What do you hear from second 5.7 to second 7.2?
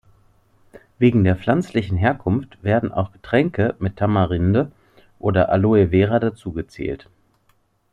vera dazugezählt.